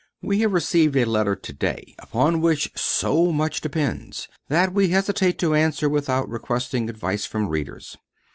We 0.23 0.39
have 0.39 0.51
received 0.51 0.95
a 0.97 1.05
letter 1.05 1.35
to 1.35 1.53
day 1.53 1.93
upon 1.99 2.41
which 2.41 2.71
so 2.75 3.31
much 3.31 3.61
depends 3.61 4.27
that 4.47 4.73
we 4.73 4.89
hesitate 4.89 5.37
to 5.37 5.53
answer 5.53 5.87
without 5.87 6.27
requesting 6.27 6.89
advice 6.89 7.25
from 7.25 7.47
readers. 7.49 7.97